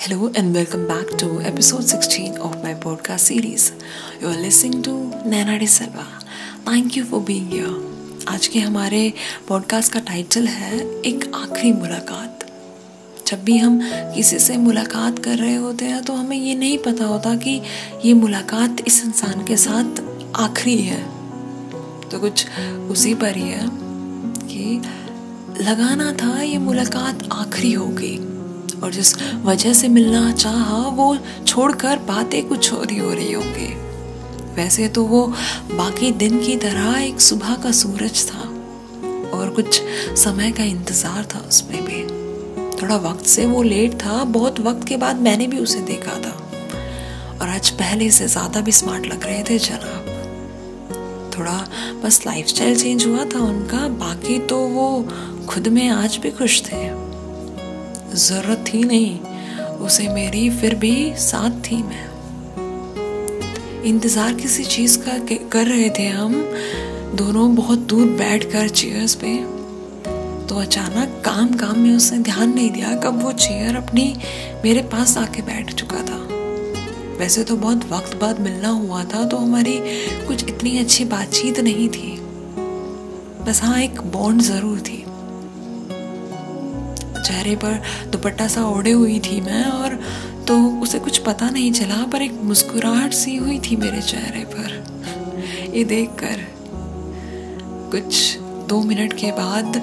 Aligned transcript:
Hello 0.00 0.30
and 0.34 0.54
welcome 0.54 0.86
back 0.88 1.08
to 1.18 1.26
episode 1.42 1.84
16 1.84 2.38
of 2.38 2.62
my 2.62 2.72
podcast 2.74 3.20
series. 3.20 3.72
You 4.20 4.28
are 4.28 4.36
listening 4.36 4.82
to 4.84 4.92
Nana 5.26 5.58
De 5.58 5.66
Selva. 5.66 6.06
Thank 6.64 6.96
you 6.96 7.04
for 7.04 7.20
being 7.20 7.48
here. 7.48 7.74
आज 8.28 8.46
के 8.46 8.58
हमारे 8.58 9.02
podcast 9.48 9.92
का 9.92 10.00
title 10.08 10.46
है 10.46 10.78
एक 11.06 11.30
आखिरी 11.34 11.72
मुलाकात 11.72 12.46
जब 13.28 13.44
भी 13.44 13.56
हम 13.58 13.78
किसी 14.14 14.38
से 14.38 14.56
मुलाकात 14.56 15.18
कर 15.24 15.36
रहे 15.38 15.54
होते 15.56 15.84
हैं 15.84 16.02
तो 16.04 16.14
हमें 16.14 16.36
ये 16.36 16.54
नहीं 16.54 16.78
पता 16.86 17.04
होता 17.04 17.34
कि 17.44 17.60
ये 18.04 18.14
मुलाकात 18.14 18.80
इस 18.86 19.04
इंसान 19.04 19.44
के 19.44 19.56
साथ 19.56 20.02
आखिरी 20.40 20.78
है 20.82 21.02
तो 22.10 22.20
कुछ 22.20 22.46
उसी 22.90 23.14
पर 23.22 23.36
ही 23.36 23.48
है 23.48 23.68
कि 24.48 24.80
लगाना 25.62 26.12
था 26.22 26.40
ये 26.42 26.58
मुलाकात 26.58 27.28
आखिरी 27.32 27.72
होगी 27.72 28.16
और 28.82 28.92
जिस 28.92 29.14
वजह 29.44 29.72
से 29.72 29.88
मिलना 29.88 30.30
चाहा, 30.32 30.76
वो 30.88 31.16
छोड़कर 31.46 31.98
बातें 31.98 32.42
कुछ 32.48 32.72
और 32.72 32.90
ही 32.90 32.98
हो 32.98 33.12
रही 33.12 33.32
होंगी। 33.32 33.74
वैसे 34.54 34.88
तो 34.88 35.04
वो 35.04 35.26
बाकी 35.72 36.10
दिन 36.12 36.38
की 36.44 36.56
तरह 36.56 36.98
एक 36.98 37.20
सुबह 37.20 37.54
का 37.54 37.70
सूरज 37.72 38.26
था 38.30 38.40
और 39.38 39.52
कुछ 39.56 39.80
समय 40.18 40.50
का 40.52 40.64
इंतज़ार 40.64 41.24
था 41.34 41.38
उसमें 41.38 41.84
भी। 41.84 42.02
थोड़ा 42.82 42.96
वक्त 42.96 43.26
से 43.26 43.46
वो 43.46 43.62
लेट 43.62 43.94
था, 43.94 44.24
बहुत 44.24 44.60
वक्त 44.60 44.86
के 44.88 44.96
बाद 44.96 45.20
मैंने 45.20 45.46
भी 45.46 45.58
उसे 45.58 45.80
देखा 45.82 46.20
था। 46.20 46.36
और 47.40 47.48
आज 47.48 47.70
पहले 47.70 48.10
से 48.10 48.26
ज़्यादा 48.28 48.60
भी 48.60 48.72
स्मार्ट 48.72 49.06
लग 49.06 49.24
रहे 49.24 49.42
थे 49.42 49.58
जनाब। 49.58 50.08
थोड़ा 51.38 51.58
बस 52.04 52.20
लाइफस्टाइल 52.26 52.76
चेंज 52.76 53.06
हुआ 53.06 53.24
था 53.24 53.38
उनका, 53.40 53.86
बाकी 53.98 54.38
तो 54.38 54.58
वो 54.68 55.08
खुद 55.48 55.68
में 55.68 55.88
आज 55.88 56.16
भी 56.16 56.30
खुश 56.30 56.60
थे। 56.62 56.88
ज़रूरत 58.14 58.64
थी 58.68 58.82
नहीं, 58.84 59.18
उसे 59.78 60.08
मेरी 60.08 60.48
फिर 60.50 60.74
भी 60.74 61.12
साथ 61.18 61.60
थी 61.62 61.76
मैं। 61.82 62.08
इंतज़ार 63.84 64.34
किसी 64.34 64.64
चीज़ 64.64 64.98
का 64.98 65.18
कर 65.48 65.66
रहे 65.66 65.88
थे 65.90 66.06
हम, 66.08 66.34
दोनों 67.14 67.54
बहुत 67.54 67.78
दूर 67.88 68.06
बैठकर 68.18 68.68
चेयर्स 68.68 69.14
पे। 69.14 69.36
तो 70.46 70.60
अचानक 70.60 71.22
काम 71.24 71.52
काम 71.54 71.78
में 71.78 71.94
उसने 71.96 72.18
ध्यान 72.18 72.54
नहीं 72.54 72.70
दिया, 72.70 72.94
कब 72.94 73.22
वो 73.22 73.32
चेयर 73.32 73.76
अपनी 73.76 74.14
मेरे 74.64 74.82
पास 74.82 75.16
आके 75.18 75.42
बैठ 75.42 75.72
चुका 75.74 76.02
था। 76.02 76.18
वैसे 77.18 77.44
तो 77.44 77.56
बहुत 77.56 77.84
वक्त 77.92 78.16
बाद 78.16 78.40
मिलना 78.40 78.68
हुआ 78.68 79.02
था 79.04 79.24
तो 79.24 79.36
हमारी 79.36 79.78
कुछ 80.26 80.48
इतनी 80.48 80.78
अच्छी 80.78 81.04
बातचीत 81.04 81.60
नहीं 81.60 81.88
थी। 81.88 82.16
बस 83.46 83.60
हाँ 83.62 83.80
एक 83.80 84.00
बॉन्ड 84.12 84.42
ज़रूर 84.42 84.78
थी। 84.80 84.99
चेहरे 87.30 87.54
पर 87.56 87.82
दुपट्टा 88.10 88.46
सा 88.48 88.64
ओढ़े 88.66 88.92
हुई 88.92 89.18
थी 89.20 89.40
मैं 89.40 89.64
और 89.64 89.94
तो 90.48 90.56
उसे 90.82 90.98
कुछ 90.98 91.18
पता 91.18 91.48
नहीं 91.50 91.72
चला, 91.72 92.04
पर 92.12 92.22
एक 92.22 92.32
मुस्कुराहट 92.44 93.12
सी 93.12 93.36
हुई 93.36 93.58
थी 93.60 93.76
मेरे 93.76 94.00
चेहरे 94.02 94.44
पर। 94.44 95.72
ये 95.74 95.84
देखकर 95.84 96.40
कुछ 97.92 98.38
दो 98.68 98.80
मिनट 98.82 99.12
के 99.12 99.30
बाद 99.32 99.76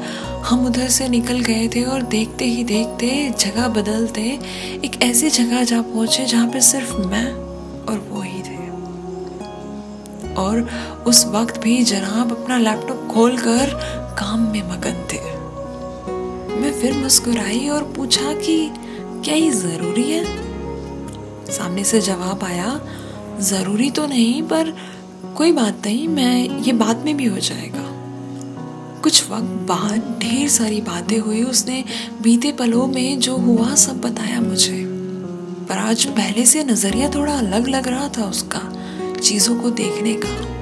हम 0.46 0.66
उधर 0.66 0.88
से 0.88 1.08
निकल 1.10 1.40
गए 1.40 1.68
थे 1.68 1.84
और 1.84 2.02
देखते 2.08 2.46
ही 2.46 2.64
देखते 2.64 3.08
जगह 3.40 3.68
बदलते 3.68 4.22
एक 4.86 5.02
ऐसी 5.04 5.30
जगह 5.30 5.64
जा 5.64 5.82
पहुँचे 5.82 6.26
जहाँ 6.26 6.48
पे 6.48 6.62
सिर्फ़ 6.62 6.96
मैं 7.08 7.26
और 7.84 8.08
वो 8.10 8.22
ही 8.22 8.42
थे। 8.42 8.56
और 10.36 10.70
उस 11.08 11.26
वक्त 11.28 11.60
भी 11.60 11.82
जनाब 11.84 12.32
अपना 12.32 12.58
लैपटॉप 12.58 13.08
खोलकर 13.12 13.74
काम 14.20 14.40
में 14.52 14.64
मगन 14.64 15.06
थे। 15.14 15.17
फिर 16.82 16.94
मुस्कुराई 16.94 17.68
और 17.68 17.84
पूछा 17.84 18.34
कि, 18.34 18.72
क्या 19.26 19.36
ये 19.36 19.52
ज़रूरी 19.52 20.12
है? 20.12 20.26
सामने 21.52 21.84
से 21.84 22.02
जवाब 22.02 22.44
आया, 22.44 22.82
ज़रूरी 23.40 23.92
तो 23.92 24.08
नहीं, 24.08 24.44
पर 24.44 24.78
कोई 25.38 25.52
बात 25.52 25.82
नहीं, 25.86 26.08
मैं 26.08 26.62
ये 26.62 26.74
बाद 26.74 27.06
में 27.06 27.18
भी 27.18 27.26
हो 27.26 27.38
जाएगा। 27.38 27.84
कुछ 29.02 29.30
वक्त 29.30 29.44
बाद 29.44 30.20
ढेर 30.22 30.50
सारी 30.50 30.82
बातें 30.82 31.20
हुई 31.20 31.44
उसने 31.44 31.84
बीते 32.22 32.52
पलों 32.52 32.88
में 32.88 33.20
जो 33.20 33.38
हुआ 33.38 33.76
सब 33.76 34.02
बताया 34.02 34.42
मुझे। 34.42 34.86
पर 35.70 35.78
आज 35.78 36.06
पहले 36.06 36.46
से 36.46 36.64
नज़रिया 36.64 37.10
थोड़ा 37.10 37.34
अलग 37.34 37.68
लग 37.68 37.88
रहा 37.88 38.10
था 38.10 38.26
उसका, 38.26 38.62
चीज़ों 39.24 39.56
को 39.56 39.70
देखने 39.70 40.14
का। 40.14 40.58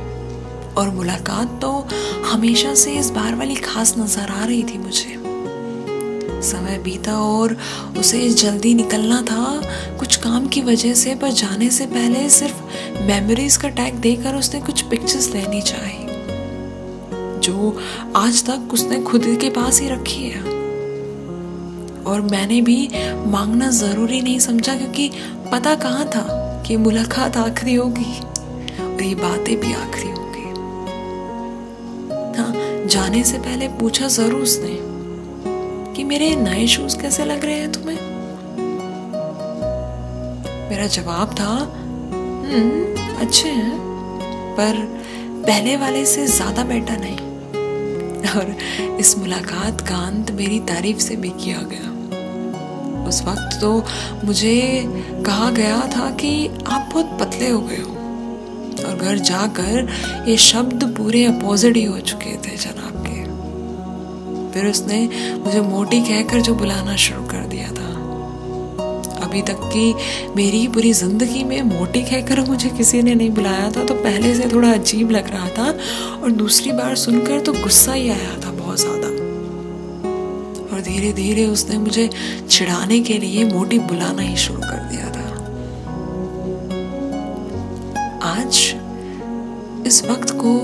और 0.82 0.90
मुलाकात 0.90 1.62
तो 1.62 1.88
हमेशा 2.26 2.76
से 2.76 2.92
इस 2.92 3.09
बार 3.09 3.36
वाली 3.36 3.56
खास 3.56 3.96
नज़र 3.97 4.32
आ 4.32 4.46
रही 4.46 4.64
थी 4.64 4.78
मुझे। 4.78 5.25
समय 6.46 6.78
बीता 6.78 7.18
और 7.20 7.58
उसे 7.98 8.30
जल्दी 8.32 8.74
निकलना 8.74 9.22
था। 9.22 9.62
कुछ 10.00 10.16
काम 10.16 10.48
की 10.48 10.62
वजह 10.62 10.94
से, 10.94 11.16
पर 11.16 11.32
जाने 11.34 11.70
से 11.70 11.86
पहले 11.88 12.30
सिर्फ़ 12.30 12.64
मेमोरीज 13.04 13.58
का 13.58 13.70
टैग 13.70 13.96
देकर 14.00 14.36
उसने 14.36 14.62
कुछ 14.62 14.82
पिक्चर्स 14.82 15.34
लेनी 15.34 15.62
चाहिए 15.62 16.04
जो 17.44 17.78
आज 18.16 18.44
तक 18.46 18.74
उसने 18.74 19.02
खुद 19.02 19.26
के 19.42 19.50
पास 19.50 19.80
ही 19.82 19.90
रखी 19.90 20.30
है। 20.30 20.42
और 22.04 22.22
मैंने 22.22 22.62
भी 22.62 22.90
मांगना 23.28 23.70
ज़रूरी 23.72 24.22
नहीं 24.22 24.40
समझा, 24.40 24.76
क्योंकि 24.76 25.10
पता 25.52 25.76
कहाँ 25.76 26.06
था 26.06 26.64
कि 26.68 26.78
मुलाकात 26.78 27.38
आखिरी 27.38 27.76
होगी 27.76 28.20
और 28.82 29.04
ये 29.04 29.16
बातें 29.16 29.56
भी 29.60 29.74
आखिरी 29.74 30.10
होगी। 30.10 30.44
हाँ 32.38 32.88
जाने 32.88 33.24
से 33.24 33.38
पहले 33.40 33.68
पूछा 33.80 34.08
ज़रूर 34.08 34.42
उसने। 34.42 34.74
कि 35.96 36.04
मेरे 36.04 36.36
नए 36.38 36.66
शूज़ 36.68 36.98
कैसे 37.00 37.26
लग 37.26 37.46
रहे 37.46 37.60
हैं 37.60 37.72
तुम्हें? 37.72 38.00
मेरा 40.70 40.88
जवाब 40.90 41.36
था 41.40 41.52
हम्म 42.46 43.18
अच्छे 43.18 43.50
हैं, 43.50 43.78
पर 44.56 44.74
पहले 45.46 45.76
वाले 45.78 46.06
से 46.06 46.26
ज़्यादा 46.28 46.64
बेटर 46.66 47.00
नहीं। 47.00 47.20
और 48.30 48.56
इस 49.00 49.18
मुलाकात 49.18 49.82
का 49.82 49.96
अंत 49.98 50.32
मेरी 50.32 50.60
तारीफ़ 50.68 51.00
से 51.00 51.16
भी 51.16 51.30
किया 51.44 51.62
गया। 51.64 51.94
उस 53.08 53.22
वक्त 53.24 53.60
तो 53.62 53.72
मुझे 54.26 54.58
कहा 55.26 55.50
गया 55.52 55.80
था 55.90 56.10
कि 56.12 56.32
आप 56.48 56.90
बहुत 56.94 57.18
पतले 57.20 57.50
हो 57.50 57.60
गए 57.62 57.78
हो, 57.78 57.92
और 58.84 58.96
घर 58.98 59.18
जाकर 59.22 59.90
ये 60.28 60.38
शब्द 60.44 60.84
पूरे 60.98 61.26
अपोजिट 61.26 61.76
ही 61.78 61.84
हो 61.84 62.00
चुके 62.02 62.36
थे, 62.40 62.56
जनाब। 62.58 62.95
फिर 64.56 64.66
उसने 64.66 64.98
मुझे 65.44 65.62
मोटी 65.62 66.00
कहकर 66.02 66.42
जो 66.42 66.54
बुलाना 66.56 66.96
शुरू 66.96 67.22
कर 67.28 67.48
दिया 67.48 67.68
था। 67.70 67.94
अभी 69.26 69.42
तक 69.42 69.60
की 69.74 69.94
मेरी 70.36 70.68
पूरी 70.68 70.92
ज़िंदगी 70.94 71.44
में 71.44 71.62
मोटी 71.64 72.02
कहकर 72.02 72.42
मुझे 72.42 72.70
किसी 72.70 73.02
ने 73.04 73.16
नहीं 73.16 73.30
बुलाया 73.32 73.72
था 73.72 73.84
तो 73.86 73.94
पहले 73.96 74.34
से 74.36 74.48
थोड़ा 74.54 74.72
अजीब 74.74 75.12
लग 75.12 75.30
रहा 75.32 75.50
था 75.58 75.68
और 76.24 76.32
दूसरी 76.34 76.72
बार 76.72 76.96
सुनकर 76.96 77.40
तो 77.40 77.54
गुस्सा 77.54 77.94
ही 77.94 78.10
आया 78.10 78.40
था 78.46 78.52
बहुत 78.52 78.80
ज़्यादा। 78.80 79.08
और 80.68 80.82
धीरे 80.82 81.12
धीरे 81.14 81.46
उसने 81.48 81.78
मुझे 81.78 82.10
छिड़ाने 82.50 83.00
के 83.02 83.18
लिए 83.18 83.44
मोटी 83.46 83.80
बुलाना 83.82 84.22
ही 84.22 84.38
शुरू 84.38 84.62
कर 84.62 84.80
दिया 84.92 85.12
था। 85.12 85.28
आज 88.32 88.64
इस 89.88 90.04
वक्त 90.06 90.32
को 90.36 90.58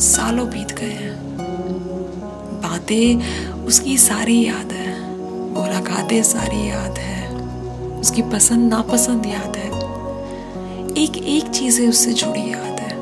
सालों 0.00 0.46
बीत 0.50 0.72
गए 0.72 0.92
हैं। 0.92 1.29
बातें 2.80 3.64
उसकी 3.64 3.96
सारी 3.98 4.46
याद 4.46 4.72
है। 4.72 4.92
मुलाकातें 5.54 6.22
सारी 6.22 6.68
याद 6.70 6.98
है। 6.98 7.36
उसकी 8.00 8.22
पसंद, 8.22 8.72
नापसंद 8.72 9.26
याद 9.26 9.56
है। 9.56 9.68
एक 10.96 11.16
एक 11.16 11.50
चीज़ें 11.50 11.88
उससे 11.88 12.12
जुड़ी 12.12 12.40
याद 12.40 12.80
है। 12.80 12.96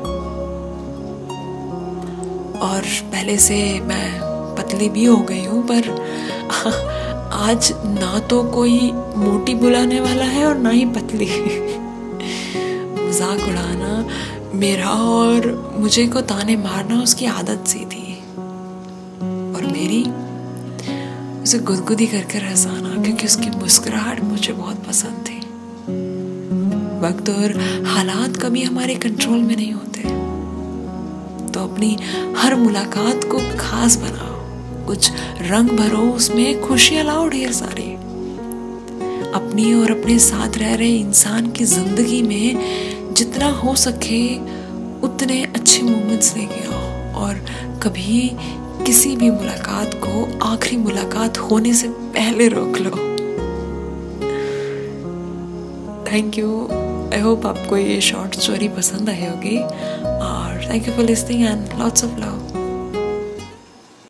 और 2.59 2.81
पहले 3.11 3.37
से 3.37 3.79
मैं 3.79 4.19
पतली 4.57 4.89
भी 4.89 5.05
हो 5.05 5.17
गई 5.17 5.45
हूँ, 5.45 5.63
पर 5.71 5.89
आज 7.33 7.73
ना 7.85 8.19
तो 8.19 8.43
कोई 8.43 8.91
मोटी 9.17 9.55
बुलाने 9.55 9.99
वाला 9.99 10.25
है 10.25 10.45
और 10.45 10.57
ना 10.57 10.69
ही 10.69 10.85
पतली। 10.85 11.25
मज़ाक 13.07 13.47
उड़ाना, 13.49 14.05
मेरा 14.53 14.89
और 14.89 15.73
मुझे 15.79 16.07
को 16.07 16.21
ताने 16.21 16.55
मारना 16.57 17.01
उसकी 17.01 17.25
आदत 17.25 17.67
सी 17.67 17.85
थी। 17.85 18.08
और 19.59 19.65
मेरी 19.65 20.01
उसे 21.43 21.59
गुदगुदी 21.59 22.05
करके 22.07 22.37
हंसाना, 22.37 23.01
क्योंकि 23.03 23.25
उसकी 23.25 23.49
मुस्कुराहट 23.49 24.19
मुझे 24.23 24.53
बहुत 24.53 24.85
पसंद 24.87 25.25
थी। 25.27 25.37
वक्त 26.99 27.29
और 27.29 27.59
हालात 27.85 28.37
कभी 28.37 28.63
हमारे 28.63 28.95
कंट्रोल 28.95 29.39
में 29.39 29.55
नहीं 29.55 29.71
होते। 29.73 30.01
तो 31.51 31.59
अपनी 31.59 31.97
हर 32.37 32.55
मुलाकात 32.55 33.23
को 33.23 33.39
खास 33.59 33.95
बनाओ। 33.95 34.85
कुछ 34.85 35.11
रंग 35.41 35.69
भरो, 35.69 36.01
उसमें 36.11 36.61
खुशियाँ 36.61 37.03
लाओ 37.03 37.27
ढेर 37.29 37.51
सारी। 37.51 37.93
अपनी 39.33 39.73
और 39.73 39.91
अपने 39.91 40.17
साथ 40.19 40.57
रह 40.57 40.73
रहे 40.75 40.95
इंसान 40.97 41.51
की 41.51 41.65
ज़िंदगी 41.65 42.21
में 42.21 43.13
जितना 43.13 43.49
हो 43.53 43.75
सके 43.75 44.23
उतने 45.07 45.43
अच्छे 45.45 45.81
मोमेंट्स 45.81 46.35
लेके 46.37 46.63
आओ। 46.67 46.87
और 47.15 47.45
कभी 47.83 48.31
किसी 48.85 49.15
भी 49.15 49.29
मुलाकात 49.31 49.93
को 49.93 50.39
आखिरी 50.45 50.77
मुलाकात 50.77 51.37
होने 51.37 51.73
से 51.73 51.87
पहले 51.89 52.47
रोक 52.47 52.77
लो। 52.77 52.91
थैंक 56.11 56.37
यू 56.37 56.67
आई 57.13 57.19
होप 57.19 57.45
आपको 57.45 57.77
ये 57.77 58.01
शॉर्ट 58.01 58.35
स्टोरी 58.35 58.67
पसंद 58.67 59.09
आई 59.09 59.25
होगी। 59.25 59.57
और 59.57 60.69
thank 60.69 60.87
you 60.87 60.93
for 60.93 61.05
listening 61.05 61.45
and 61.45 61.79
lots 61.79 62.03
of 62.03 62.19
love 62.19 62.48